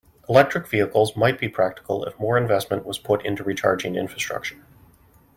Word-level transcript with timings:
Electric 0.27 0.67
Vehicles 0.67 1.15
might 1.15 1.37
be 1.39 1.47
practical 1.47 2.03
if 2.05 2.17
more 2.19 2.35
investment 2.35 2.87
was 2.87 2.97
put 2.97 3.23
into 3.23 3.43
recharging 3.43 3.95
infrastructure. 3.95 4.65